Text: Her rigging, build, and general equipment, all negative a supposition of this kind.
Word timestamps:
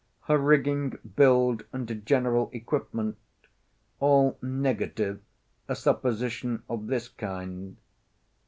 Her 0.21 0.39
rigging, 0.39 0.97
build, 1.15 1.65
and 1.71 2.03
general 2.07 2.49
equipment, 2.53 3.19
all 3.99 4.35
negative 4.41 5.21
a 5.67 5.75
supposition 5.75 6.63
of 6.67 6.87
this 6.87 7.07
kind. 7.07 7.77